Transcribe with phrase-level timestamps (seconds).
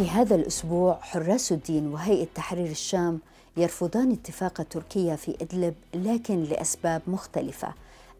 [0.00, 3.20] في هذا الأسبوع حراس الدين وهيئة تحرير الشام
[3.56, 7.74] يرفضان اتفاق تركيا في إدلب لكن لأسباب مختلفة.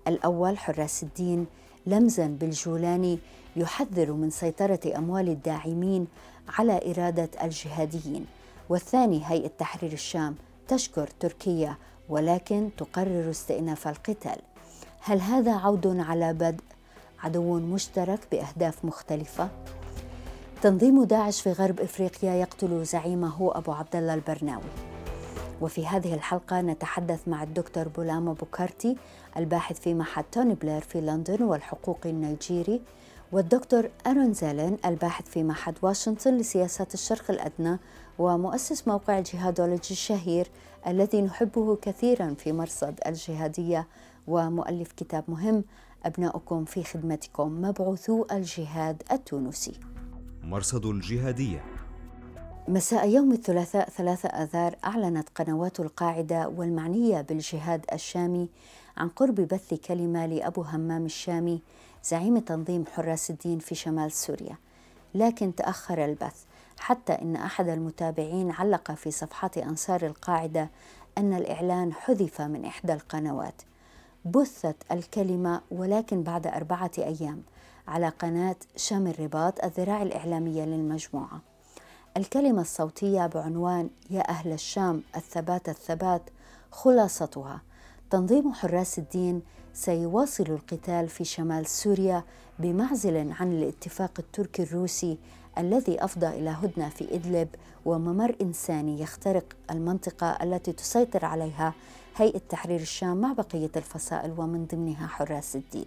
[0.09, 1.47] الأول حراس الدين
[1.87, 3.19] لمزا بالجولاني
[3.57, 6.07] يحذر من سيطرة أموال الداعمين
[6.48, 8.27] على إرادة الجهاديين.
[8.69, 10.35] والثاني هيئة تحرير الشام
[10.69, 11.77] تشكر تركيا
[12.09, 14.38] ولكن تقرر استئناف القتال.
[15.01, 16.65] هل هذا عود على بدء
[17.23, 19.49] عدو مشترك بأهداف مختلفة؟
[20.63, 24.63] تنظيم داعش في غرب إفريقيا يقتل زعيمه أبو عبد الله البرناوي.
[25.61, 28.97] وفي هذه الحلقة نتحدث مع الدكتور بولاما بوكارتي
[29.37, 32.80] الباحث في معهد توني بلير في لندن والحقوقي النيجيري
[33.33, 37.79] والدكتور أرون زالن الباحث في معهد واشنطن لسياسات الشرق الأدنى
[38.19, 40.49] ومؤسس موقع ال Jihadology الشهير
[40.87, 43.87] الذي نحبه كثيرا في مرصد الجهادية
[44.27, 45.65] ومؤلف كتاب مهم
[46.05, 49.80] أبناؤكم في خدمتكم مبعوثو الجهاد التونسي.
[50.45, 51.65] مرصد الجهادية.
[52.69, 58.49] مساء يوم الثلاثاء ثلاثة آذار أعلنت قنوات القاعدة والمعنية بالجهاد الشامي
[58.96, 61.63] عن قرب بث كلمة لأبو همام الشامي
[62.05, 64.56] زعيم تنظيم حراس الدين في شمال سوريا.
[65.15, 66.44] لكن تأخر البث
[66.78, 70.71] حتى إن أحد المتابعين علق في صفحات أنصار القاعدة
[71.19, 73.62] أن الإعلان حذف من إحدى القنوات.
[74.25, 77.43] بثت الكلمة ولكن بعد أربعة أيام
[77.89, 81.41] على قناة شام الرباط الذراع الإعلامية للمجموعة
[82.17, 86.23] الكلمة الصوتية بعنوان يا أهل الشام الثبات الثبات
[86.71, 87.62] خلاصتها
[88.11, 89.43] تنظيم حراس الدين
[89.75, 92.25] سيواصل القتال في شمال سوريا
[92.59, 95.19] بمعزل عن الاتفاق التركي الروسي
[95.59, 97.49] الذي أفضى إلى هدنة في إدلب
[97.85, 101.75] وممر إنساني يخترق المنطقة التي تسيطر عليها
[102.17, 105.87] هيئة تحرير الشام مع بقية الفصائل ومن ضمنها حراس الدين.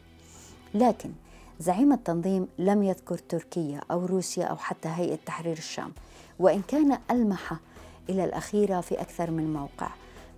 [0.73, 1.11] لكن
[1.59, 5.93] زعيم التنظيم لم يذكر تركيا أو روسيا أو حتى هيئة تحرير الشام
[6.39, 7.53] وإن كان ألمح
[8.09, 9.89] إلى الاخيره في أكثر من موقع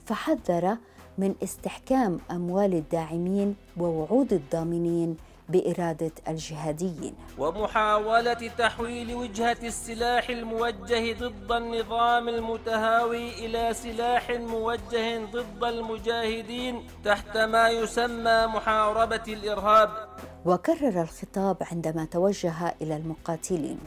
[0.06, 0.78] فحذر
[1.18, 5.18] من استحكام أموال الداعمين ووعود الضامنين
[5.50, 7.16] بإرادة الجهاديين.
[7.38, 17.70] ومحاولة تحويل وجهة السلاح الموجه ضد النظام المتهاوي إلى سلاح موجه ضد المجاهدين تحت ما
[17.70, 20.05] يسمى محاربة الإرهاب.
[20.46, 23.80] وكرر الخطاب عندما توجه إلى المقاتلين.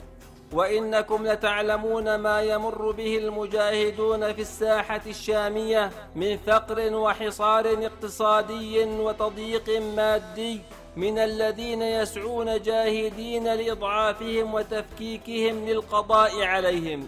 [0.53, 10.61] وإنكم لتعلمون ما يمر به المجاهدون في الساحة الشامية من فقر وحصار اقتصادي وتضييق مادي
[10.97, 17.07] من الذين يسعون جاهدين لإضعافهم وتفكيكهم للقضاء عليهم.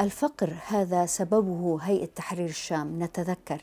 [0.00, 3.02] الفقر هذا سببه هيئة تحرير الشام.
[3.02, 3.60] نتذكر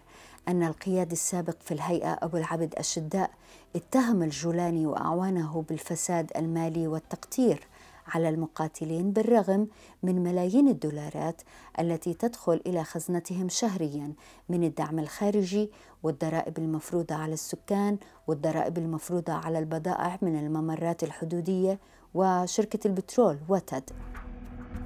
[0.47, 3.31] أن القيادي السابق في الهيئة أبو العبد الشداء
[3.75, 7.67] اتهم الجولاني وأعوانه بالفساد المالي والتقتير
[8.07, 9.67] على المقاتلين بالرغم
[10.03, 11.41] من ملايين الدولارات
[11.79, 14.13] التي تدخل إلى خزنتهم شهريا
[14.49, 15.69] من الدعم الخارجي
[16.03, 21.79] والضرائب المفروضة على السكان والضرائب المفروضة على البضائع من الممرات الحدودية
[22.13, 23.89] وشركة البترول وتد.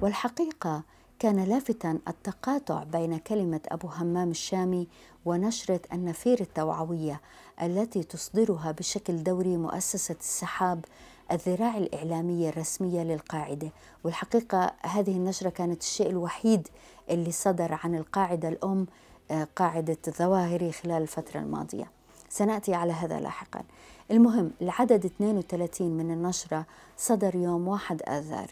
[0.02, 0.82] والحقيقة
[1.18, 4.88] كان لافتا التقاطع بين كلمة أبو همام الشامي
[5.24, 7.20] ونشرة النفير التوعوية
[7.62, 10.84] التي تصدرها بشكل دوري مؤسسة السحاب
[11.32, 13.70] الذراع الإعلامية الرسمية للقاعدة.
[14.04, 16.68] والحقيقة هذه النشرة كانت الشيء الوحيد
[17.10, 18.86] اللي صدر عن القاعدة الأم
[19.30, 21.90] آه، قاعدة الظواهري خلال الفترة الماضية.
[22.28, 23.62] سنأتي على هذا لاحقا.
[24.10, 28.50] المهم العدد 32 من النشرة صدر يوم 1 آذار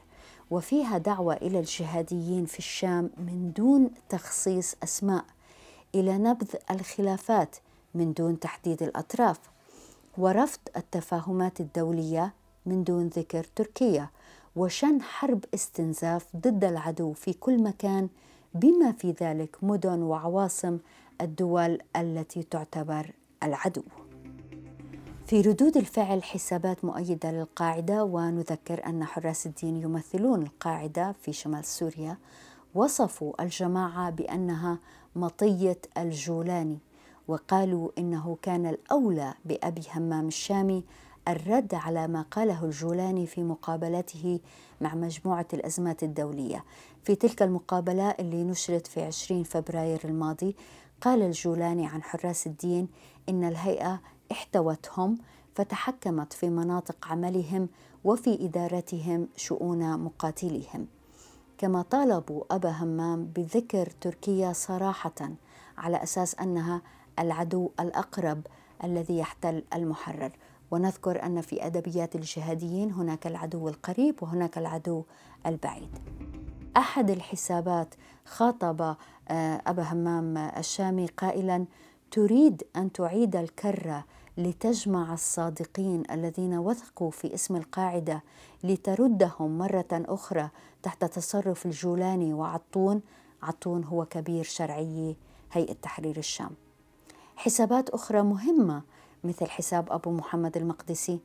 [0.51, 5.25] وفيها دعوة إلى الجهاديين في الشام من دون تخصيص أسماء.
[5.95, 7.57] إلى نبذ الخلافات
[7.95, 9.39] من دون تحديد الأطراف
[10.19, 12.33] ورفض التفاهمات الدولية
[12.67, 14.09] من دون ذكر تركيا
[14.57, 18.09] وشن حرب استنزاف ضد العدو في كل مكان
[18.55, 20.79] بما في ذلك مدن وعواصم
[21.21, 23.11] الدول التي تعتبر
[23.43, 23.83] العدو.
[25.27, 32.17] في ردود الفعل حسابات مؤيدة للقاعدة ونذكر أن حراس الدين يمثلون القاعدة في شمال سوريا
[32.75, 34.79] وصفوا الجماعة بأنها
[35.17, 36.79] مطية الجولاني.
[37.29, 40.85] وقالوا إنه كان الأولى بأبي همام الشامي
[41.29, 44.41] الرد على ما قاله الجولاني في مقابلته
[44.81, 46.65] مع مجموعة الأزمات الدولية.
[47.05, 50.57] في تلك المقابلة اللي نشرت في 20 فبراير الماضي
[51.01, 52.89] قال الجولاني عن حراس الدين
[53.29, 54.01] إن الهيئة
[54.33, 55.19] احتوتهم
[55.55, 57.69] فتحكمت في مناطق عملهم
[58.05, 60.87] وفي إدارتهم شؤون مقاتليهم.
[61.59, 65.31] كما طالبوا أبا همام بذكر تركيا صراحة
[65.79, 66.83] على أساس أنها
[67.19, 68.47] العدو الأقرب
[68.85, 70.33] الذي يحتل المحرر.
[70.71, 75.05] ونذكر أن في أدبيات الجهاديين هناك العدو القريب وهناك العدو
[75.47, 75.99] البعيد.
[76.77, 77.95] أحد الحسابات
[78.25, 78.97] خاطب
[79.29, 81.65] آه، أبا همام الشامي قائلا
[82.11, 84.05] تريد أن تعيد الكرة
[84.39, 88.23] لتجمع الصادقين الذين وثقوا في اسم القاعدة
[88.65, 90.49] لتردهم مرة أخرى
[90.83, 93.01] تحت تصرف الجولاني وعطون.
[93.43, 95.17] عطون هو كبير شرعي
[95.53, 96.51] هيئة تحرير الشام.
[97.37, 98.83] حسابات أخرى مهمة
[99.25, 101.21] مثل حساب أبو محمد المقدسي.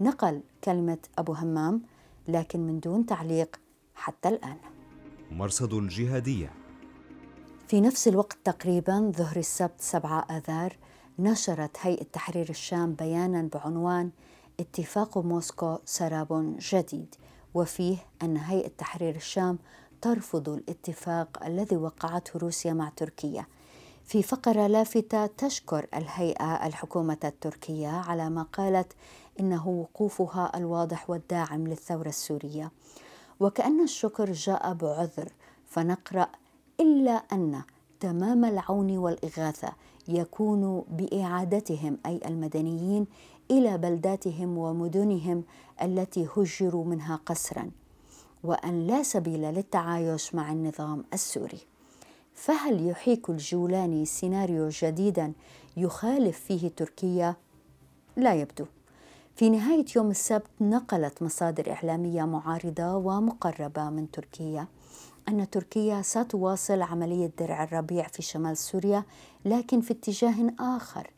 [0.00, 1.82] نقل كلمة أبو همام
[2.28, 3.60] لكن من دون تعليق
[3.94, 4.56] حتى الآن.
[5.30, 6.52] مرصد الجهادية
[7.68, 10.76] في نفس الوقت تقريبا ظهر السبت 7 آذار
[11.18, 14.10] نشرت هيئة تحرير الشام بيانا بعنوان
[14.60, 17.14] اتفاق موسكو سراب جديد.
[17.54, 19.58] وفيه أن هيئة تحرير الشام
[20.02, 23.46] ترفض الاتفاق الذي وقعته روسيا مع تركيا.
[24.04, 28.92] في فقرة لافتة تشكر الهيئة الحكومة التركية على ما قالت
[29.40, 32.72] إنه وقوفها الواضح والداعم للثورة السورية.
[33.40, 35.32] وكأن الشكر جاء بعذر
[35.66, 36.28] فنقرأ
[36.80, 37.62] إلا أن
[38.00, 39.72] تمام العون والإغاثة
[40.08, 43.06] يكون بإعادتهم أي المدنيين
[43.50, 45.44] إلى بلداتهم ومدنهم
[45.82, 47.70] التي هجروا منها قسرا.
[48.44, 51.73] وأن لا سبيل للتعايش مع النظام السوري.
[52.34, 55.32] فهل يحيك الجولاني سيناريو جديدا
[55.76, 57.36] يخالف فيه تركيا؟
[58.16, 58.64] لا يبدو.
[59.36, 64.66] في نهاية يوم السبت نقلت مصادر إعلامية معارضة ومقربة من تركيا
[65.28, 69.04] أن تركيا ستواصل عملية درع الربيع في شمال سوريا
[69.44, 71.10] لكن في اتجاه آخر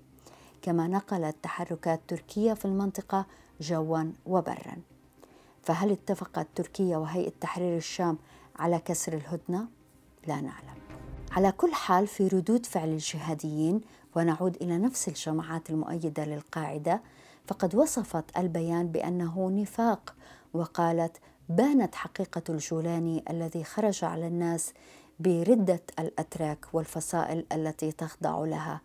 [0.62, 3.26] كما نقلت تحركات تركيا في المنطقة
[3.60, 4.76] جوا وبرا
[5.62, 8.18] فهل اتفقت تركيا وهيئة تحرير الشام
[8.58, 9.66] على كسر الهدنة؟
[10.26, 10.85] لا نعلم
[11.36, 13.80] على كل حال في ردود فعل الجهاديين
[14.16, 17.02] ونعود إلى نفس الجماعات المؤيدة للقاعدة
[17.46, 20.14] فقد وصفت البيان بأنه نفاق
[20.54, 21.16] وقالت
[21.48, 24.72] بانت حقيقة الجولاني الذي خرج على الناس
[25.20, 28.80] بردة الأتراك والفصائل التي تخضع لها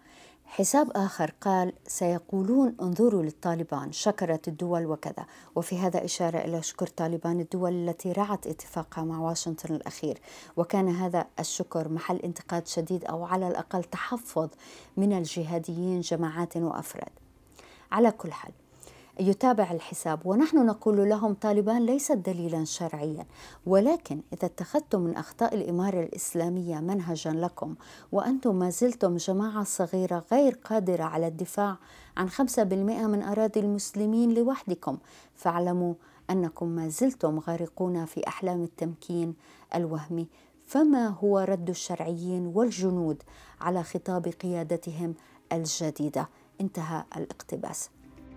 [0.53, 5.25] حساب آخر قال سيقولون انظروا للطالبان شكرت الدول وكذا.
[5.55, 10.17] وفي هذا إشارة إلى شكر طالبان الدول التي رعت اتفاقها مع واشنطن الأخير.
[10.57, 14.49] وكان هذا الشكر محل انتقاد شديد أو على الأقل تحفظ
[14.97, 17.11] من الجهاديين جماعات وأفراد.
[17.91, 18.51] على كل حال
[19.19, 23.25] يتابع الحساب ونحن نقول لهم طالبان ليست دليلا شرعيا
[23.65, 27.75] ولكن إذا اتخذتم من أخطاء الإمارة الإسلامية منهجا لكم
[28.11, 31.77] وأنتم ما زلتم جماعة صغيرة غير قادرة على الدفاع
[32.17, 34.97] عن 5% من أراضي المسلمين لوحدكم
[35.35, 35.93] فاعلموا
[36.29, 39.35] أنكم ما زلتم غارقون في أحلام التمكين
[39.75, 40.27] الوهمي.
[40.65, 43.23] فما هو رد الشرعيين والجنود
[43.61, 45.13] على خطاب قيادتهم
[45.51, 46.29] الجديدة؟
[46.61, 47.89] انتهى الاقتباس.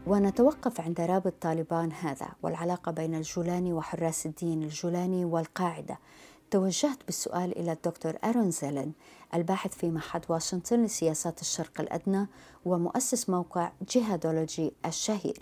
[0.06, 5.99] ونتوقف عند رابط طالبان هذا والعلاقة بين الجولاني وحراس الدين الجولاني والقاعدة.
[6.51, 8.93] توجهت بالسؤال إلى الدكتور أرون زيلن
[9.35, 12.27] الباحث في معهد واشنطن لسياسات الشرق الأدنى
[12.65, 15.39] ومؤسس موقع جهادولوجي الشهير.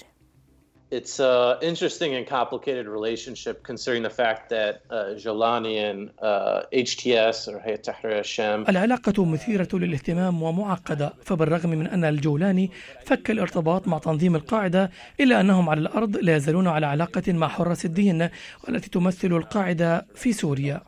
[0.99, 7.37] It's an interesting and complicated relationship considering the fact that uh, Jolani and uh, HTS
[7.49, 12.71] or Hayat Tahrir al-Sham العلاقة مثيرة للاهتمام ومعقدة فبالرغم من أن الجولاني
[13.05, 17.85] فك الارتباط مع تنظيم القاعدة إلا أنهم على الأرض لا يزالون على علاقة مع حراس
[17.85, 18.29] الدين
[18.65, 20.83] والتي تمثل القاعدة في سوريا.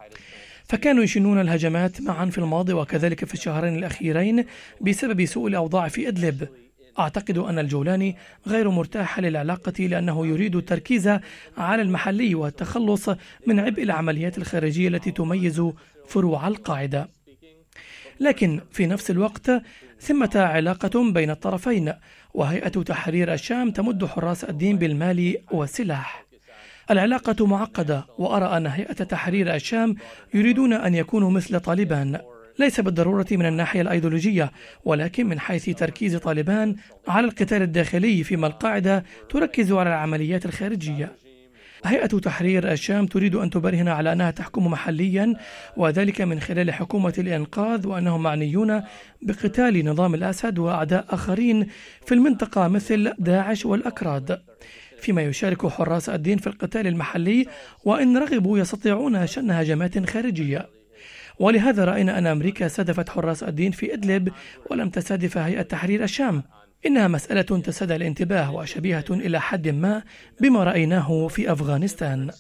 [0.65, 4.45] فكانوا يشنون الهجمات معا في الماضي وكذلك في الشهرين الأخيرين
[4.81, 6.49] بسبب سوء الأوضاع في إدلب.
[6.99, 11.09] أعتقد أن الجولاني غير مرتاح للعلاقة لأنه يريد التركيز
[11.59, 13.09] على المحلي والتخلص
[13.47, 15.63] من عبء العمليات الخارجية التي تميز
[16.07, 17.09] فروع القاعدة.
[18.21, 19.51] لكن في نفس الوقت
[20.01, 21.93] ثمة علاقة بين الطرفين
[22.35, 26.25] وهيئة تحرير الشام تمد حراس الدين بالمال والسلاح.
[26.91, 29.95] العلاقة معقدة وأرى أن هيئة تحرير الشام
[30.35, 32.21] يريدون أن يكونوا مثل طالبان.
[32.59, 34.53] ليس بالضرورة من الناحية الأيديولوجية
[34.85, 36.77] ولكن من حيث تركيز طالبان
[37.09, 41.13] على القتال الداخلي فيما القاعدة تركز على العمليات الخارجية.
[41.85, 45.35] هيئة تحرير الشام تريد أن تبرهن على أنها تحكم محليا
[45.77, 48.83] وذلك من خلال حكومة الإنقاذ وأنهم معنيون
[49.23, 51.67] بقتال نظام الأسد وأعداء آخرين
[52.07, 54.43] في المنطقة مثل داعش والأكراد.
[55.01, 57.47] فيما يشارك حراس الدين في القتال المحلي
[57.85, 60.69] وإن رغبوا يستطيعون شن هجمات خارجية.
[61.39, 64.33] ولهذا رأينا أن أمريكا استهدفت حراس الدين في إدلب
[64.71, 66.43] ولم تستهدف هيئة تحرير الشام.
[66.87, 70.03] إنها مسألة تستدعي الانتباه وشبيهة إلى حد ما
[70.41, 72.31] بما رأيناه في أفغانستان.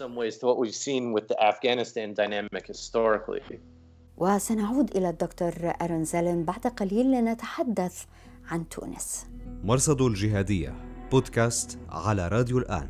[4.16, 8.04] وسنعود إلى الدكتور أرون زيلن بعد قليل لنتحدث
[8.48, 9.26] عن تونس.
[9.64, 10.74] مرصد الجهادية
[11.10, 12.88] بودكاست على راديو الآن.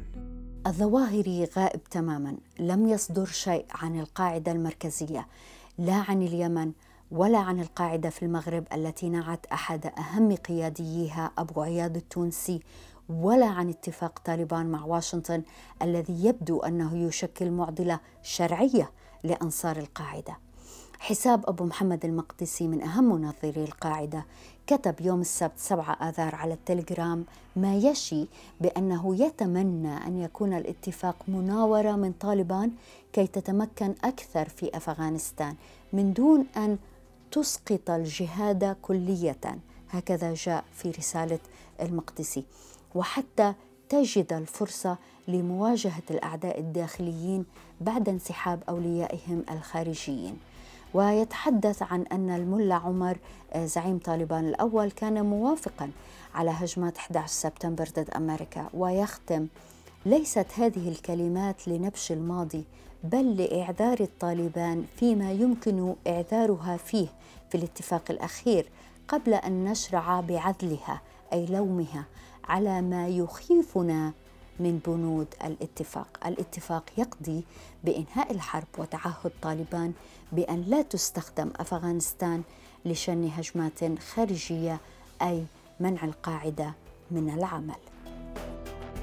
[0.66, 5.26] الظواهري غائب تماما لم يصدر شيء عن القاعدة المركزية.
[5.78, 6.72] لا عن اليمن
[7.10, 12.60] ولا عن القاعدة في المغرب التي نعت أحد أهم قيادييها أبو عياض التونسي
[13.08, 15.42] ولا عن اتفاق طالبان مع واشنطن
[15.82, 18.90] الذي يبدو أنه يشكل معضلة شرعية
[19.24, 20.38] لأنصار القاعدة.
[21.04, 24.24] حساب أبو محمد المقدسي من أهم منظري القاعدة.
[24.66, 27.24] كتب يوم السبت 7 آذار على التليجرام
[27.56, 28.26] ما يشي
[28.60, 32.70] بأنه يتمنى أن يكون الاتفاق مناورة من طالبان
[33.12, 35.54] كي تتمكن أكثر في أفغانستان
[35.92, 36.78] من دون أن
[37.30, 39.58] تسقط الجهاد كلية.
[39.90, 41.38] هكذا جاء في رسالة
[41.80, 42.44] المقدسي.
[42.94, 43.54] وحتى
[43.88, 47.44] تجد الفرصة لمواجهة الأعداء الداخليين
[47.80, 50.38] بعد انسحاب أوليائهم الخارجيين.
[50.94, 53.18] ويتحدث عن أن الملا عمر
[53.52, 55.90] آه، زعيم طالبان الأول كان موافقا
[56.34, 58.68] على هجمات 11 سبتمبر ضد أمريكا.
[58.74, 59.46] ويختم
[60.06, 62.64] ليست هذه الكلمات لنبش الماضي
[63.04, 67.06] بل لإعذار الطالبان فيما يمكن إعذارها فيه
[67.50, 68.66] في الاتفاق الأخير
[69.08, 71.00] قبل أن نشرع بعدلها
[71.32, 72.04] أي لومها
[72.44, 74.12] على ما يخيفنا
[74.60, 76.08] من بنود الاتفاق.
[76.26, 77.44] الاتفاق يقضي
[77.84, 79.92] بإنهاء الحرب وتعهد طالبان
[80.32, 82.42] بأن لا تستخدم أفغانستان
[82.84, 84.80] لشن هجمات خارجية
[85.22, 85.44] أي
[85.80, 86.72] منع القاعدة
[87.10, 87.74] من العمل.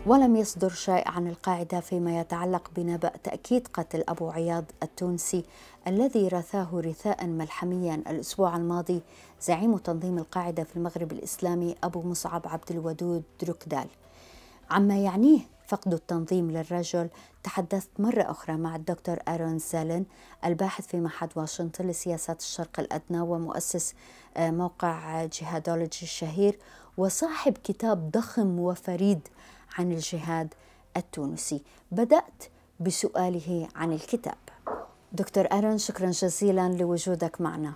[0.05, 5.43] ولم يصدر شيء عن القاعدة فيما يتعلق بنبأ تأكيد قتل أبو عياض التونسي
[5.87, 7.95] الذي رثاه رثاء ملحميا.
[7.95, 9.01] الأسبوع الماضي
[9.41, 13.87] زعيم تنظيم القاعدة في المغرب الإسلامي أبو مصعب عبد الودود دركدال
[14.71, 17.09] عما يعنيه فقد التنظيم للرجل.
[17.43, 20.05] تحدثت مرة أخرى مع الدكتور أرون سالن
[20.45, 23.93] الباحث في معهد واشنطن لسياسات الشرق الأدنى ومؤسس
[24.37, 26.59] آه، موقع جهادولوجي الشهير
[26.97, 29.27] وصاحب كتاب ضخم وفريد
[29.77, 30.53] عن الجهاد
[30.97, 31.63] التونسي.
[31.91, 32.43] بدأت
[32.79, 34.37] بسؤاله عن الكتاب.
[35.11, 37.73] دكتور أرون شكرا جزيلا لوجودك معنا.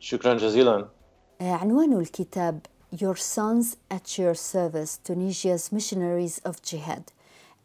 [0.00, 0.88] شكرا جزيلا.
[1.40, 2.60] آه، عنوان الكتاب
[2.90, 7.12] Your Sons at Your Service Tunisia's Missionaries of Jihad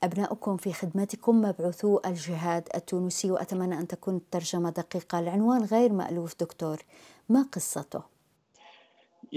[0.03, 6.77] أبناؤكم في خدمتكم مبعوثو الجهاد التونسي وأتمنى أن تكون الترجمة دقيقة العنوان غير مألوف دكتور
[7.29, 8.12] ما قصته؟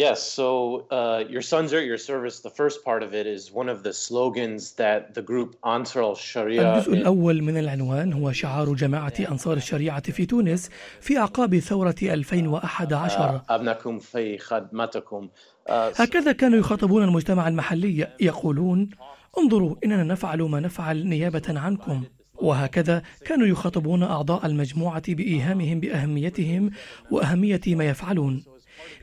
[0.04, 0.48] Yes, so
[0.90, 2.40] uh, your sons are at your service.
[2.40, 6.60] The first part of it is one of the slogans that the group Ansar al-Sharia.
[6.60, 13.40] الجزء الأول من العنوان هو شعار جماعة أنصار الشريعة في تونس في أعقاب ثورة 2011.
[13.48, 15.28] أبناكم في خدمتكم.
[15.68, 18.90] هكذا كانوا يخاطبون المجتمع المحلي يقولون
[19.38, 26.70] انظروا إننا نفعل ما نفعل نيابة عنكم وهكذا كانوا يخاطبون أعضاء المجموعة بإيهامهم بأهميتهم
[27.10, 28.44] وأهمية ما يفعلون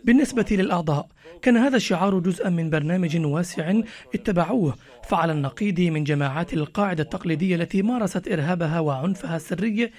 [0.03, 1.07] بالنسبة للأعضاء
[1.41, 3.81] كان هذا الشعار جزءا من برنامج واسع
[4.15, 9.91] اتبعوه فعلى النقيض من جماعات القاعدة التقليدية التي مارست إرهابها وعنفها السري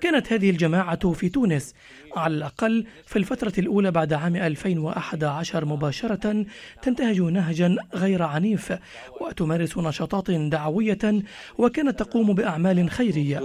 [0.00, 1.74] كانت هذه الجماعة في تونس
[2.16, 6.46] على الأقل في الفترة الأولى بعد عام 2011 مباشرة
[6.82, 8.72] تنتهج نهجا غير عنيف
[9.20, 11.22] وتمارس نشاطات دعوية
[11.58, 13.38] وكانت تقوم بأعمال خيرية.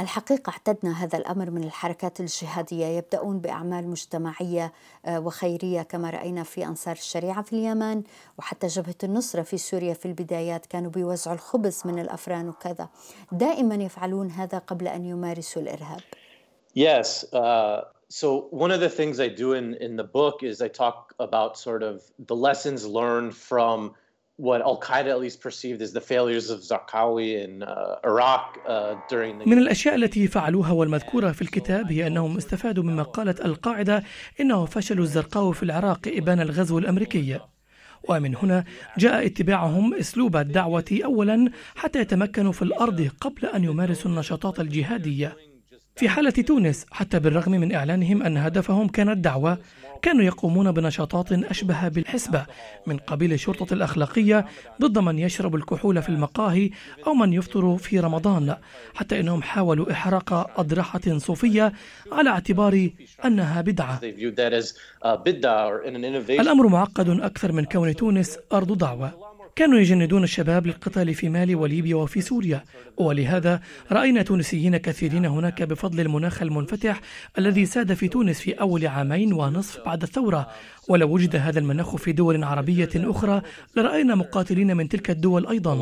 [0.00, 4.72] الحقيقة اعتدنا هذا الأمر من الحركات الجهادية يبدأون بأعمال مجتمعية
[5.06, 8.02] آه، وخيرية كما رأينا في أنصار الشريعة في اليمن
[8.38, 12.88] وحتى جبهة النصرة في سوريا في البدايات كانوا بيوزعوا الخبز من الأفران وكذا.
[13.32, 16.00] دائما يفعلون هذا قبل أن يمارسوا الإرهاب.
[16.74, 20.68] Yes, uh, so one of the things I do in, in the book is I
[20.68, 23.94] talk about sort of the lessons learned from
[24.38, 28.94] what Al Qaeda at least perceived as the failures of Zarqawi in uh, Iraq uh,
[29.10, 34.02] during the من الأشياء التي فعلوها والمذكورة في الكتاب هي أنهم استفادوا مما قالت القاعدة
[34.40, 37.40] إنه فشل الزرقاوي في العراق إبان الغزو الأمريكي.
[38.08, 38.64] ومن هنا
[38.98, 45.47] جاء اتباعهم أسلوب الدعوة اولا حتى يتمكنوا في الأرض قبل أن يمارسوا النشاطات الجهادية.
[45.98, 49.58] في حالة تونس حتى بالرغم من إعلانهم أن هدفهم كان الدعوة
[50.02, 52.46] كانوا يقومون بنشاطات أشبه بالحسبة
[52.86, 54.46] من قبيل الشرطة الأخلاقية
[54.80, 56.70] ضد من يشرب الكحول في المقاهي
[57.06, 58.56] أو من يفطر في رمضان
[58.94, 61.72] حتى أنهم حاولوا إحراق أضرحة صوفية
[62.12, 62.90] على اعتبار
[63.24, 64.00] أنها بدعة.
[66.40, 69.27] الأمر معقد أكثر من كون تونس أرض دعوة.
[69.58, 72.64] كانوا يجندون الشباب للقتال في مالي وليبيا وفي سوريا.
[72.96, 73.60] ولهذا
[73.92, 77.00] رأينا تونسيين كثيرين هناك بفضل المناخ المنفتح
[77.38, 80.48] الذي ساد في تونس في أول عامين ونصف بعد الثورة.
[80.88, 83.42] ولو وجد هذا المناخ في دول عربية أخرى
[83.76, 85.74] لرأينا مقاتلين من تلك الدول أيضا.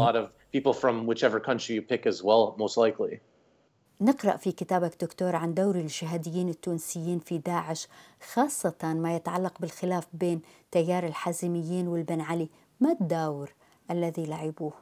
[4.01, 7.89] نقرأ في كتابك دكتور عن دور الجهاديين التونسيين في داعش
[8.33, 10.41] خاصة ما يتعلق بالخلاف بين
[10.71, 12.49] تيار الحازميين والبن علي.
[12.81, 13.51] ما الدور؟
[13.91, 14.73] الذي لعبوه؟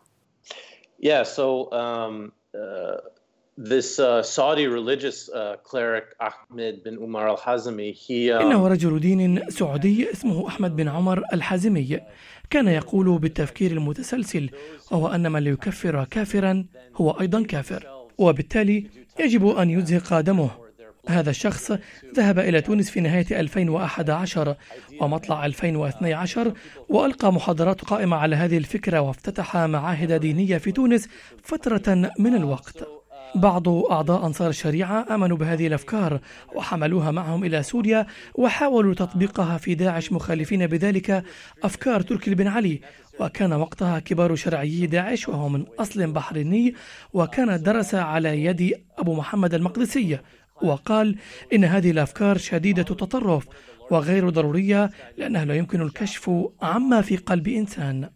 [0.99, 2.97] Yeah, so um, uh,
[3.57, 8.43] this uh, Saudi religious uh, cleric Ahmed bin Umar al-Hazmi he um...
[8.43, 12.01] إنه رجل دين سعودي اسمه أحمد بن عمر الحازمي
[12.51, 14.51] كان يقول بالتفكير المتسلسل
[14.91, 16.65] وهو أن من يكفر كافرا
[16.97, 18.87] هو أيضا كافر وبالتالي
[19.21, 20.51] يجب أن يزهق دمه
[21.09, 21.73] هذا الشخص
[22.17, 24.57] ذهب إلى تونس في نهاية 2011
[25.01, 26.53] ومطلع 2012
[26.89, 31.09] وألقى محاضرات قائمة على هذه الفكرة وافتتح معاهد دينية في تونس
[31.43, 32.85] فترة من الوقت.
[33.35, 36.21] بعض أعضاء أنصار الشريعة آمنوا بهذه الأفكار
[36.55, 41.25] وحملوها معهم إلى سوريا وحاولوا تطبيقها في داعش مخالفين بذلك
[41.63, 42.81] أفكار تركي بن علي.
[43.21, 46.75] وكان وقتها كبار شرعيي داعش وهو من أصل بحريني
[47.13, 50.19] وكان درس على يد أبو محمد المقدسي.
[50.65, 51.17] وقال
[51.53, 53.47] إن هذه الأفكار شديدة التطرف
[53.91, 56.31] وغير ضرورية لأنه لا يمكن الكشف
[56.63, 58.09] عما في قلب إنسان.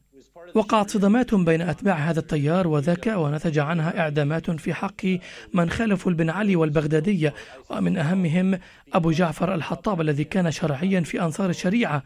[0.54, 5.06] وقعت صدمات بين أتباع هذا التيار وذاك ونتج عنها إعدامات في حق
[5.54, 7.30] من خالفوا البن علي والبغدادي
[7.70, 8.58] ومن أهمهم
[8.92, 12.02] أبو جعفر الحطاب الذي كان شرعيا في أنصار الشريعة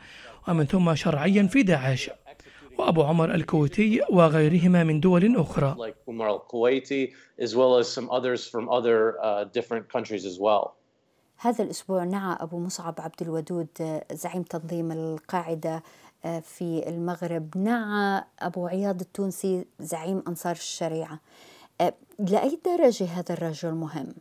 [0.49, 2.11] ومن ثم شرعيا في داعش.
[2.83, 5.77] وأبو عمر الكويتي وغيرهما من دول أخرى.
[11.39, 15.83] هذا الأسبوع نعى أبو مصعب عبد الودود زعيم تنظيم القاعدة
[16.43, 17.57] في المغرب.
[17.57, 21.21] نعى أبو عياض التونسي زعيم أنصار الشريعة.
[22.19, 24.15] لأي درجة هذا الرجل مهم؟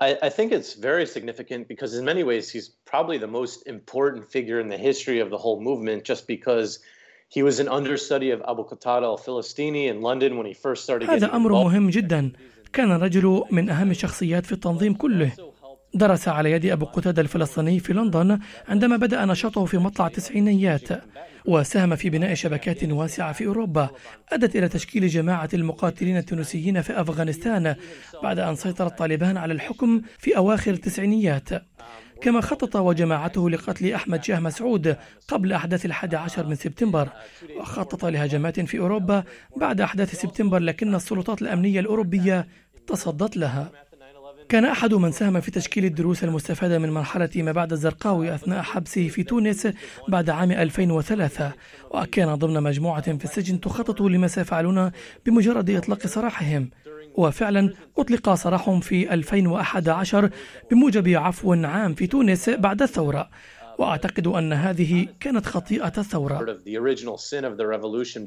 [0.00, 4.28] I, I, think it's very significant because, in many ways, he's probably the most important
[4.28, 6.80] figure in the history of the whole movement just because
[7.36, 11.36] He was an understudy of Abu Qatada al-Filistini in London when he first started هذا
[11.36, 12.32] أمر مهم جدا.
[12.72, 15.32] كان الرجل من أهم الشخصيات في التنظيم كله.
[15.94, 20.88] درس على يد أبو قتادة الفلسطيني في لندن عندما بدأ نشاطه في مطلع التسعينيات
[21.44, 23.88] وساهم في بناء شبكات واسعة في أوروبا.
[24.32, 27.74] أدت إلى تشكيل جماعة المقاتلين التونسيين في أفغانستان
[28.22, 31.48] بعد أن سيطر الطالبان على الحكم في أواخر التسعينيات.
[32.24, 34.96] كما خطط وجماعته لقتل أحمد شاه مسعود
[35.28, 37.08] قبل أحداث الحادي عشر من سبتمبر
[37.60, 39.24] وخطط لهجمات في أوروبا
[39.56, 42.46] بعد أحداث سبتمبر لكن السلطات الأمنية الأوروبية
[42.86, 43.70] تصدت لها.
[44.48, 49.08] كان أحد من ساهم في تشكيل الدروس المستفادة من مرحلة ما بعد الزرقاوي أثناء حبسه
[49.08, 49.68] في تونس
[50.08, 51.52] بعد عام 2003
[51.90, 54.90] وكان ضمن مجموعة في السجن تخطط لما سيفعلون
[55.26, 56.70] بمجرد إطلاق سراحهم.
[57.14, 60.30] وفعلا أطلق سراحهم في 2011
[60.70, 63.28] بموجب عفو عام في تونس بعد الثورة.
[63.78, 66.58] وأعتقد أن هذه كانت خطيئة الثورة.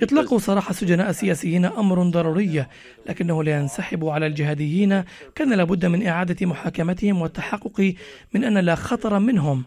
[0.02, 2.66] إطلاق سراح السجناء السياسيين أمر ضروري
[3.10, 5.04] لكنه لا ينسحب على الجهاديين.
[5.36, 7.94] كان لابد من إعادة محاكمتهم والتحقق
[8.34, 9.66] من أن لا خطر منهم.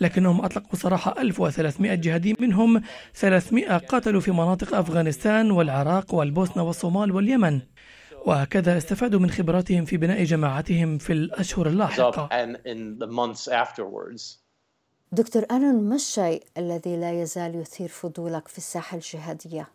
[0.00, 2.82] لكنهم أطلقوا سراح 1300 جهادي منهم
[3.14, 7.60] 300 قاتلوا في مناطق أفغانستان والعراق والبوسنة والصومال واليمن.
[8.26, 12.28] وهكذا استفادوا من خبراتهم في بناء جماعتهم في الأشهر اللاحقة
[15.12, 19.68] دكتور أرون ما الشيء الذي لا يزال يثير فضولك في الساحة الجهادية؟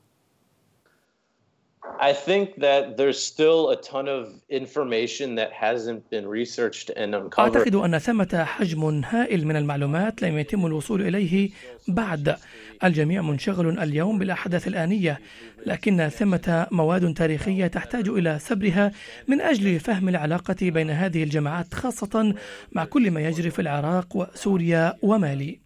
[2.00, 7.40] I think that there's still a ton of information that hasn't been researched and uncovered.
[7.40, 11.50] أعتقد أن ثمة حجم هائل من المعلومات لم يتم الوصول إليه
[11.88, 12.36] بعد.
[12.84, 15.20] الجميع منشغل اليوم بالأحداث الآنية،
[15.66, 18.92] لكن ثمة مواد تاريخية تحتاج إلى سبرها
[19.28, 22.34] من أجل فهم العلاقة بين هذه الجماعات خاصة
[22.72, 25.60] مع كل ما يجري في العراق وسوريا ومالي.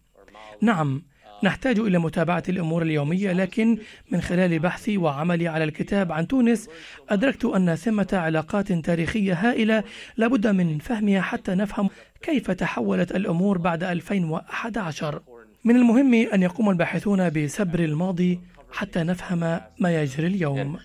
[0.60, 1.02] نعم،
[1.42, 3.78] نحتاج إلى متابعة الأمور اليومية لكن
[4.10, 6.68] من خلال بحثي وعملي على الكتاب عن تونس
[7.08, 9.84] أدركت أن ثمة علاقات تاريخية هائلة
[10.16, 11.88] لابد من فهمها حتى نفهم
[12.22, 15.22] كيف تحولت الأمور بعد 2011
[15.64, 18.40] من المهم أن يقوم الباحثون بسبر الماضي
[18.72, 20.78] حتى نفهم ما يجري اليوم.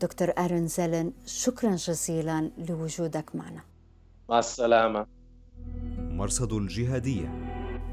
[0.00, 3.60] دكتور آرون زيلن شكرا جزيلا لوجودك معنا.
[4.28, 5.06] مع السلامة.
[5.98, 7.30] مرصد الجهادية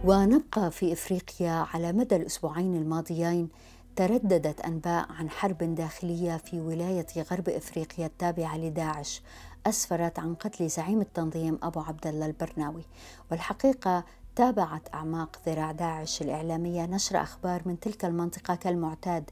[0.03, 3.49] ونبقى في إفريقيا على مدى الأسبوعين الماضيين
[3.95, 9.21] ترددت أنباء عن حرب داخلية في ولاية غرب إفريقيا التابعة لداعش
[9.65, 12.83] أسفرت عن قتل زعيم التنظيم أبو عبد الله البرناوي.
[13.31, 14.03] والحقيقة
[14.35, 19.29] تابعت أعماق ذراع داعش الإعلامية نشر أخبار من تلك المنطقة كالمعتاد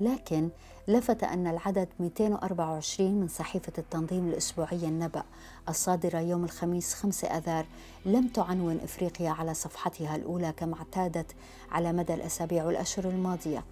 [0.00, 0.48] لكن
[0.88, 5.22] لفت أن العدد 224 من صحيفة التنظيم الأسبوعية النبأ
[5.68, 7.66] الصادرة يوم الخميس 5 أذار
[8.04, 11.26] لم تعنون إفريقيا على صفحتها الأولى كما اعتادت
[11.70, 13.64] على مدى الأسابيع والأشهر الماضية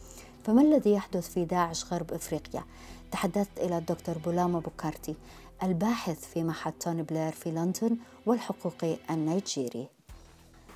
[0.44, 2.64] فما الذي يحدث في داعش غرب إفريقيا؟
[3.11, 5.14] تحدثت إلى الدكتور بولاما بوكارتي
[5.62, 7.96] الباحث في معهد توني بلير في لندن
[8.27, 9.88] والحقوقي النيجيري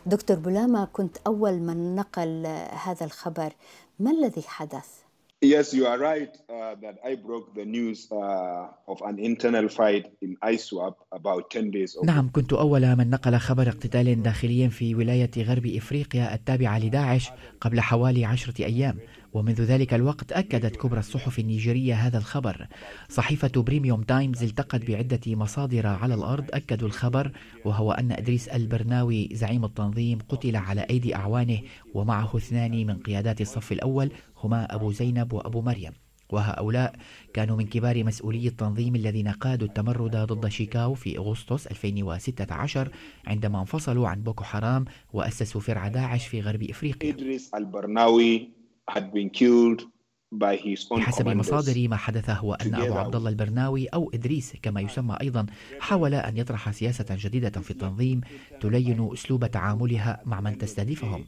[0.06, 3.52] دكتور بولاما كنت أول من نقل هذا الخبر
[3.98, 5.07] ما الذي حدث؟
[5.40, 10.10] Yes, you are right uh, that I broke the news uh, of an internal fight
[10.20, 12.04] in ISWAP about 10 days ago.
[12.04, 17.80] نعم كنت أول من نقل خبر اقتتال داخلي في ولاية غرب إفريقيا التابعة لداعش قبل
[17.80, 18.98] حوالي عشرة أيام
[19.32, 22.66] ومنذ ذلك الوقت أكدت كبرى الصحف النيجيرية هذا الخبر.
[23.08, 27.32] صحيفة بريميوم تايمز التقت بعدة مصادر على الأرض أكدوا الخبر
[27.64, 31.60] وهو أن إدريس البرناوي زعيم التنظيم قتل على أيدي أعوانه
[31.94, 35.92] ومعه اثنان من قيادات الصف الأول هما أبو زينب وأبو مريم.
[36.30, 36.94] وهؤلاء
[37.34, 42.90] كانوا من كبار مسؤولي التنظيم الذين قادوا التمرد ضد شيكاو في أغسطس 2016
[43.26, 47.10] عندما انفصلوا عن بوكو حرام وأسسوا فرع داعش في غرب إفريقيا.
[47.10, 48.57] إدريس البرناوي
[48.88, 49.84] had been killed
[50.32, 55.46] بحسب مصادري ما حدث هو أن أبو عبد الله البرناوي أو إدريس كما يسمى أيضا
[55.80, 58.20] حاول أن يطرح سياسة جديدة في التنظيم
[58.60, 61.24] تلين أسلوب تعاملها مع من تستهدفهم.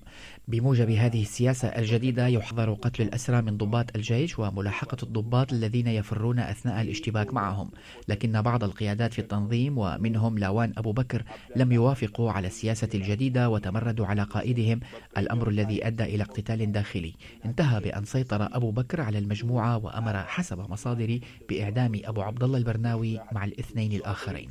[0.48, 6.82] بموجب هذه السياسة الجديدة يحظر قتل الأسرى من ضباط الجيش وملاحقة الضباط الذين يفرون أثناء
[6.82, 7.70] الاشتباك معهم.
[8.08, 11.22] لكن بعض القيادات في التنظيم ومنهم لاوان أبو بكر
[11.56, 14.80] لم يوافقوا على السياسة الجديدة وتمردوا على قائدهم.
[15.18, 17.14] الأمر الذي أدى إلى اقتتال داخلي.
[17.44, 22.58] انتهى بأن سيطر أبو بكر بكر على المجموعة وأمر حسب مصادري بإعدام أبو عبد الله
[22.58, 24.50] البرناوي مع الاثنين الآخرين.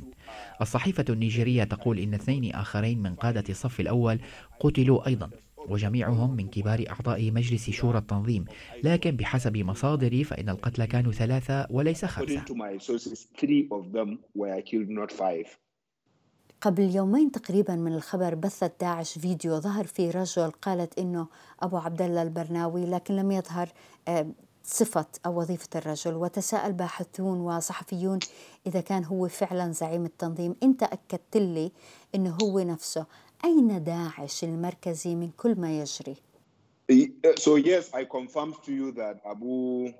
[0.60, 4.18] الصحيفة النيجيرية تقول إن اثنين آخرين من قادة الصف الأول
[4.60, 5.30] قتلوا أيضا
[5.68, 8.44] وجميعهم من كبار أعضاء مجلس شورى التنظيم.
[8.84, 12.44] لكن بحسب مصادري فإن القتلى كانوا ثلاثة وليس خمسة.
[16.60, 21.26] قبل يومين تقريبا من الخبر بثت داعش فيديو ظهر فيه رجل قالت إنه
[21.60, 23.68] أبو عبد الله البرناوي لكن لم يظهر
[24.64, 26.14] صفة أو وظيفة الرجل.
[26.14, 28.18] وتساءل باحثون وصحفيون
[28.66, 30.56] إذا كان هو فعلا زعيم التنظيم.
[30.62, 31.72] أنت أكدت لي
[32.14, 33.06] أنه هو نفسه.
[33.44, 36.16] أين داعش المركزي من كل ما يجري؟
[37.38, 39.92] So yes, I confirm to you that Abu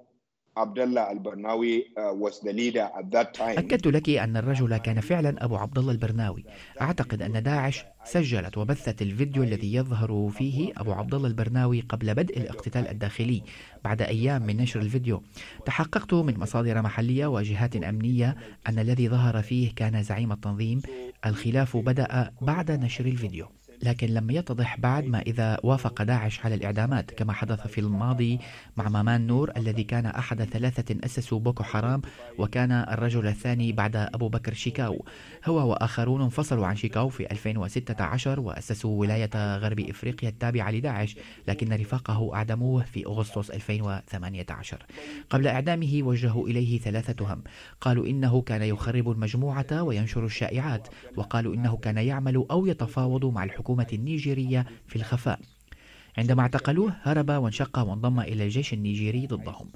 [0.61, 3.59] عبد الله البرناوي uh, was the leader at that time.
[3.59, 6.45] أكدت لك أن الرجل كان فعلا أبو عبد الله البرناوي.
[6.81, 12.39] أعتقد أن داعش سجلت وبثت الفيديو الذي يظهر فيه أبو عبد الله البرناوي قبل بدء
[12.39, 13.43] الاقتتال الداخلي
[13.85, 15.23] بعد أيام من نشر الفيديو.
[15.67, 18.37] تحققت من مصادر محلية وجهات أمنية
[18.69, 20.83] أن الذي ظهر فيه كان زعيم التنظيم.
[21.27, 23.47] الخلاف بدأ بعد نشر الفيديو.
[23.83, 28.39] لكن لم يتضح بعد ما إذا وافق داعش على الإعدامات كما حدث في الماضي
[28.77, 32.03] مع مامان نور الذي كان أحد ثلاثة أسسوا بوكو حرام
[32.39, 35.05] وكان الرجل الثاني بعد أبو بكر شيكاو.
[35.45, 41.17] هو وآخرون انفصلوا عن شيكاو في 2016 وأسسوا ولاية غرب إفريقيا التابعة لداعش
[41.49, 44.87] لكن رفاقه أعدموه في أغسطس 2018
[45.31, 47.43] قبل إعدامه وجهوا إليه ثلاثة تهم
[47.81, 53.70] قالوا إنه كان يخرب المجموعة وينشر الشائعات وقالوا إنه كان يعمل أو يتفاوض مع الحكومة
[53.71, 55.41] الحكومة النيجيرية في الخفاء.
[56.19, 59.71] عندما اعتقلوه هرب وانشق وانضم إلى الجيش النيجيري ضدهم.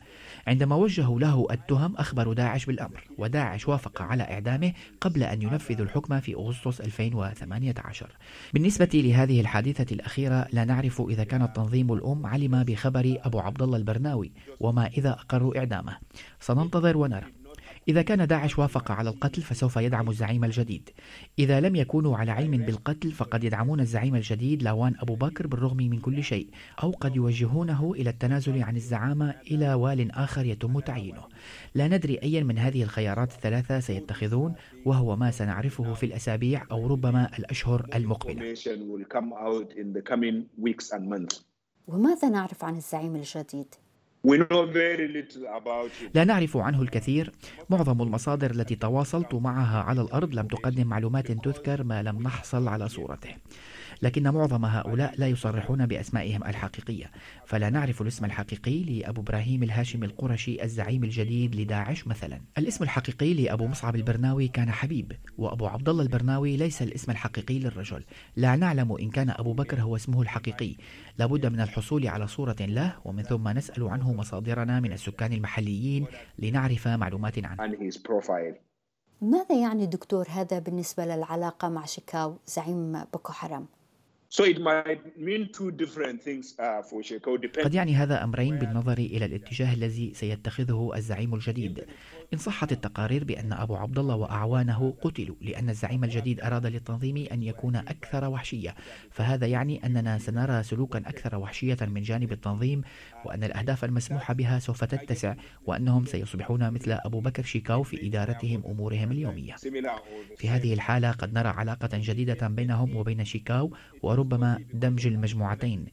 [0.47, 6.21] عندما وجهوا له التهم أخبروا داعش بالأمر وداعش وافق على إعدامه قبل أن ينفذ الحكم
[6.21, 8.11] في أغسطس 2018
[8.55, 13.77] بالنسبة لهذه الحادثة الأخيرة لا نعرف إذا كان التنظيم الأم علم بخبر أبو عبد الله
[13.77, 15.97] البرناوي وما إذا أقروا إعدامه.
[16.41, 17.44] سننتظر ونرى.
[17.89, 20.91] إذا كان داعش وافق على القتل فسوف يدعم الزعيم الجديد.
[21.39, 26.01] إذا لم يكونوا على علم بالقتل فقد يدعمون الزعيم الجديد لاوان أبو بكر بالرغم من
[26.01, 26.49] كل شيء
[26.83, 31.23] أو قد يوجهونه إلى التنازل عن الزعامة إلى وال آخر يتم تعيينه.
[31.75, 37.31] لا ندري أي من هذه الخيارات الثلاثة سيتخذون وهو ما سنعرفه في الأسابيع أو ربما
[37.39, 38.55] الأشهر المقبلة.
[41.87, 43.75] وماذا نعرف عن الزعيم الجديد؟
[46.15, 47.33] لا نعرف عنه الكثير.
[47.71, 52.89] معظم المصادر التي تواصلت معها على الأرض لم تقدم معلومات تذكر ما لم نحصل على
[52.89, 53.31] صورته.
[54.03, 57.11] لكن معظم هؤلاء لا يصرحون بأسمائهم الحقيقية.
[57.47, 62.41] فلا نعرف الاسم الحقيقي لأبو إبراهيم الهاشمي القرشي الزعيم الجديد لداعش مثلا.
[62.59, 68.05] الاسم الحقيقي لأبو مصعب البرناوي كان حبيب وأبو عبد الله البرناوي ليس الاسم الحقيقي للرجل.
[68.37, 70.77] لا نعلم إن كان أبو بكر هو اسمه الحقيقي.
[71.19, 76.07] لابد من الحصول على صورة له ومن ثم نسأل عنه مصادرنا من السكان المحليين
[76.39, 77.63] لنعرف معلومات عنه.
[79.23, 83.67] ماذا يعني دكتور هذا بالنسبة للعلاقة مع شيكاو زعيم بوكو حرام؟
[84.37, 87.03] So it might mean two different things uh, for.
[87.65, 91.85] قد يعني هذا أمرين بالنظر إلى الاتجاه الذي سيتخذه الزعيم الجديد.
[92.33, 97.43] إن صحت التقارير بأن أبو عبد الله وأعوانه قتلوا لأن الزعيم الجديد أراد للتنظيم أن
[97.43, 98.75] يكون أكثر وحشية،
[99.11, 102.83] فهذا يعني أننا سنرى سلوكا أكثر وحشية من جانب التنظيم
[103.25, 105.35] وأن الأهداف المسموح بها سوف تتسع
[105.67, 109.55] وأنهم سيصبحون مثل أبو بكر شيكاو في إدارتهم أمورهم اليومية.
[110.37, 115.87] في هذه الحالة قد نرى علاقة جديدة بينهم وبين شيكاو وربما دمج المجموعتين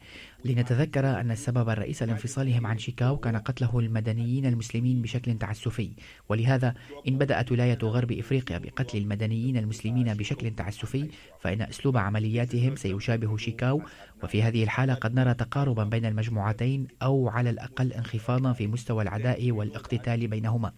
[0.46, 5.92] لنتذكر أن السبب الرئيس لانفصالهم عن شيكاو كان قتله المدنيين المسلمين بشكل تعسفي
[6.30, 6.74] ولهذا
[7.08, 11.10] إن بدأت ولاية غرب إفريقيا بقتل المدنيين المسلمين بشكل تعسفي
[11.42, 13.82] فإن أسلوب عملياتهم سيشابه شيكاو
[14.24, 19.52] وفي هذه الحالة قد نرى تقاربا بين المجموعتين أو على الأقل انخفاضا في مستوى العداء
[19.52, 20.72] والاقتتال بينهما.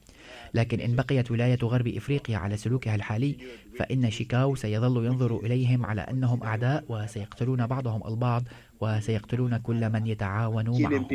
[0.54, 3.38] لكن إن بقيت ولاية غرب إفريقيا على سلوكها الحالي
[3.80, 8.43] فإن شيكاو سيظل ينظر إليهم على أنهم أعداء وسيقتلون بعضهم البعض
[8.84, 11.08] وسيقتلون كل من يتعاون معهم.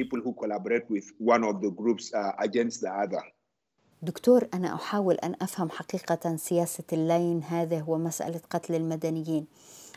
[4.02, 9.46] دكتور أنا أحاول أن أفهم حقيقة سياسة اللين هذا هو مسألة قتل المدنيين.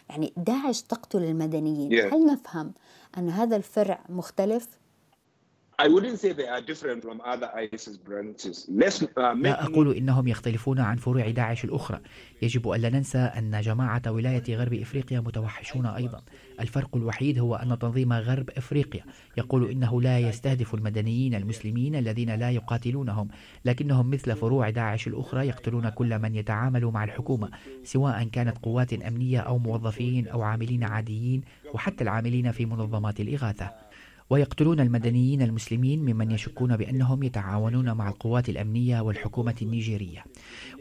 [0.09, 1.89] يعني داعش تقتل المدنيين.
[1.89, 2.13] Yeah.
[2.13, 2.73] هل نفهم
[3.17, 4.80] أن هذا الفرع مختلف؟
[5.83, 8.67] I wouldn't say they are different from other ISIS branches.
[8.69, 11.99] Let's, uh, لا أقول إنهم يختلفون عن فروع داعش الأخرى.
[12.41, 16.21] يجب ألا ننسى أن جماعة ولاية غرب إفريقيا متوحشون أيضا.
[16.59, 19.03] الفرق الوحيد هو أن تنظيم غرب إفريقيا.
[19.37, 23.27] يقول إنه لا يستهدف المدنيين المسلمين الذين لا يقاتلونهم
[23.65, 27.49] لكنهم مثل فروع داعش الأخرى يقتلون كل من يتعامل مع الحكومة
[27.83, 31.41] سواء كانت قوات أمنية أو موظفين أو عاملين عاديين
[31.73, 33.90] وحتى العاملين في منظمات الإغاثة.
[34.31, 40.23] ويقتلون المدنيين المسلمين ممن يشكون بأنهم يتعاونون مع القوات الأمنية والحكومة النيجيرية.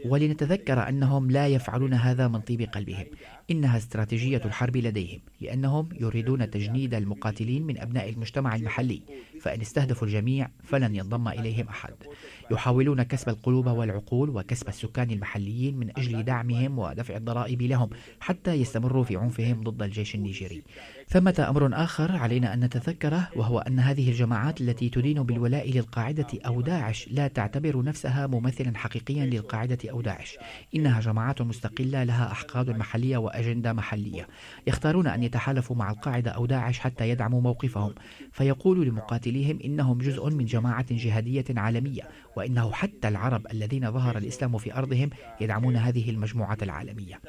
[0.05, 3.05] ولنتذكر أنهم لا يفعلون هذا من طيب قلبهم.
[3.51, 9.01] إنها استراتيجية الحرب لديهم لأنهم يريدون تجنيد المقاتلين من أبناء المجتمع المحلي.
[9.41, 11.93] فإن استهدفوا الجميع فلن ينضم إليهم أحد.
[12.51, 19.03] يحاولون كسب القلوب والعقول وكسب السكان المحليين من أجل دعمهم ودفع الضرائب لهم حتى يستمروا
[19.03, 20.63] في عنفهم ضد الجيش النيجيري.
[21.11, 26.61] ثمة أمر آخر علينا أن نتذكره وهو أن هذه الجماعات التي تدين بالولاء للقاعدة أو
[26.61, 30.37] داعش لا تعتبر نفسها ممثلا حقيقيا للقاعدة أو داعش.
[30.75, 34.27] إنها جماعات مستقلة لها أحقاد محلية وأجندة محلية.
[34.67, 37.93] يختارون أن يتحالفوا مع القاعدة أو داعش حتى يدعموا موقفهم.
[38.31, 42.03] فيقول لمقاتليهم إنهم جزء من جماعة جهادية عالمية
[42.35, 45.09] وإنه حتى العرب الذين ظهر الإسلام في أرضهم
[45.41, 47.19] يدعمون هذه المجموعة العالمية.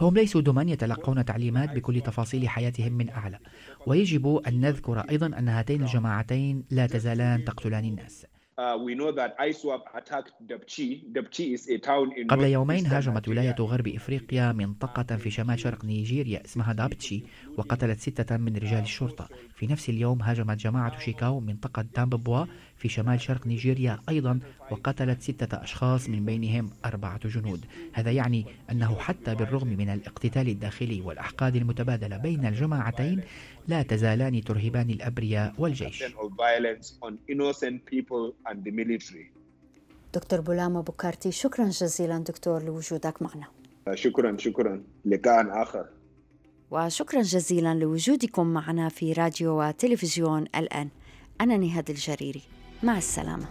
[0.00, 3.38] هم ليسوا دما يتلقون تعليمات بكل تفاصيل حياتهم من أعلى.
[3.86, 8.26] ويجب أن نذكر أيضا أن هاتين الجماعتين لا تزالان تقتلان الناس.
[8.60, 8.76] Uh,
[12.28, 17.24] قبل يومين هاجمت ولاية غرب إفريقيا منطقة في شمال شرق نيجيريا اسمها دابتشي
[17.56, 19.28] وقتلت ستة من رجال الشرطة.
[19.54, 22.44] في نفس اليوم هاجمت جماعة شيكاو منطقة تامببوا
[22.80, 24.40] في شمال شرق نيجيريا أيضا
[24.70, 27.64] وقتلت ستة أشخاص من بينهم أربعة جنود.
[27.92, 33.20] هذا يعني أنه حتى بالرغم من الاقتتال الداخلي والأحقاد المتبادلة بين الجماعتين
[33.68, 36.04] لا تزالان ترهبان الأبرياء والجيش.
[40.14, 43.46] دكتور بولاما بوكارتي شكرا جزيلا دكتور لوجودك معنا.
[43.94, 44.82] شكرا شكرا.
[45.04, 45.86] لقاء آخر.
[46.70, 50.88] وشكرا جزيلا لوجودكم معنا في راديو وتلفزيون الآن.
[51.40, 52.42] أنا نهاد الجريري.
[52.82, 53.46] مع السلامة.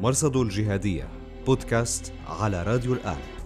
[0.00, 1.08] مرصد الجهادية
[1.46, 3.37] بودكاست على راديو الآن.